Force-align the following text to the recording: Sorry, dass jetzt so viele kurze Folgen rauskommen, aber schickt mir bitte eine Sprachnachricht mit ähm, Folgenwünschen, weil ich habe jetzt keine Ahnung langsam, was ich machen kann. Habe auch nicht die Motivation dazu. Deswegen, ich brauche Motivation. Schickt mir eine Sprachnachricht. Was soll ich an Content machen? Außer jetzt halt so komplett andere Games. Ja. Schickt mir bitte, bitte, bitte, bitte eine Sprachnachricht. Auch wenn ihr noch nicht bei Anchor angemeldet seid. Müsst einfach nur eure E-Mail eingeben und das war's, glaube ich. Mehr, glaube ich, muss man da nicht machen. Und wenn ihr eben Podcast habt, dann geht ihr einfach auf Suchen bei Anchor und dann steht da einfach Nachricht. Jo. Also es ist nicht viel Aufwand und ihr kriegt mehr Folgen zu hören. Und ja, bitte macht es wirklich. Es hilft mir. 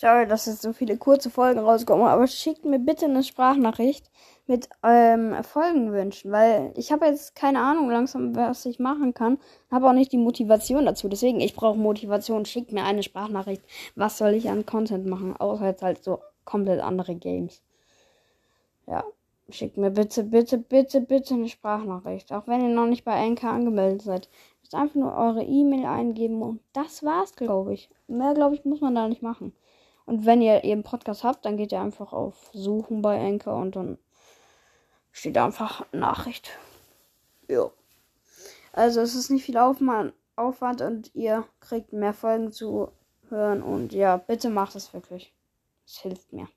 Sorry, 0.00 0.28
dass 0.28 0.46
jetzt 0.46 0.62
so 0.62 0.72
viele 0.72 0.96
kurze 0.96 1.28
Folgen 1.28 1.58
rauskommen, 1.58 2.06
aber 2.06 2.28
schickt 2.28 2.64
mir 2.64 2.78
bitte 2.78 3.06
eine 3.06 3.24
Sprachnachricht 3.24 4.08
mit 4.46 4.68
ähm, 4.84 5.34
Folgenwünschen, 5.42 6.30
weil 6.30 6.72
ich 6.76 6.92
habe 6.92 7.06
jetzt 7.06 7.34
keine 7.34 7.58
Ahnung 7.58 7.90
langsam, 7.90 8.36
was 8.36 8.64
ich 8.64 8.78
machen 8.78 9.12
kann. 9.12 9.38
Habe 9.72 9.88
auch 9.88 9.92
nicht 9.92 10.12
die 10.12 10.18
Motivation 10.18 10.86
dazu. 10.86 11.08
Deswegen, 11.08 11.40
ich 11.40 11.56
brauche 11.56 11.76
Motivation. 11.76 12.44
Schickt 12.44 12.70
mir 12.70 12.84
eine 12.84 13.02
Sprachnachricht. 13.02 13.60
Was 13.96 14.18
soll 14.18 14.34
ich 14.34 14.48
an 14.48 14.64
Content 14.64 15.04
machen? 15.06 15.36
Außer 15.36 15.66
jetzt 15.66 15.82
halt 15.82 16.04
so 16.04 16.20
komplett 16.44 16.80
andere 16.80 17.16
Games. 17.16 17.60
Ja. 18.86 19.02
Schickt 19.48 19.78
mir 19.78 19.90
bitte, 19.90 20.22
bitte, 20.22 20.58
bitte, 20.58 21.00
bitte 21.00 21.34
eine 21.34 21.48
Sprachnachricht. 21.48 22.32
Auch 22.32 22.46
wenn 22.46 22.60
ihr 22.60 22.68
noch 22.72 22.86
nicht 22.86 23.04
bei 23.04 23.14
Anchor 23.20 23.50
angemeldet 23.50 24.02
seid. 24.02 24.28
Müsst 24.60 24.76
einfach 24.76 24.94
nur 24.94 25.16
eure 25.16 25.42
E-Mail 25.42 25.86
eingeben 25.86 26.40
und 26.40 26.60
das 26.72 27.02
war's, 27.02 27.34
glaube 27.34 27.74
ich. 27.74 27.90
Mehr, 28.06 28.34
glaube 28.34 28.54
ich, 28.54 28.64
muss 28.64 28.80
man 28.80 28.94
da 28.94 29.08
nicht 29.08 29.22
machen. 29.22 29.52
Und 30.08 30.24
wenn 30.24 30.40
ihr 30.40 30.64
eben 30.64 30.84
Podcast 30.84 31.22
habt, 31.22 31.44
dann 31.44 31.58
geht 31.58 31.70
ihr 31.70 31.82
einfach 31.82 32.14
auf 32.14 32.34
Suchen 32.54 33.02
bei 33.02 33.20
Anchor 33.20 33.56
und 33.56 33.76
dann 33.76 33.98
steht 35.12 35.36
da 35.36 35.44
einfach 35.44 35.84
Nachricht. 35.92 36.48
Jo. 37.46 37.72
Also 38.72 39.02
es 39.02 39.14
ist 39.14 39.28
nicht 39.28 39.44
viel 39.44 39.58
Aufwand 39.58 40.80
und 40.80 41.14
ihr 41.14 41.44
kriegt 41.60 41.92
mehr 41.92 42.14
Folgen 42.14 42.52
zu 42.52 42.90
hören. 43.28 43.62
Und 43.62 43.92
ja, 43.92 44.16
bitte 44.16 44.48
macht 44.48 44.76
es 44.76 44.94
wirklich. 44.94 45.34
Es 45.86 45.98
hilft 45.98 46.32
mir. 46.32 46.48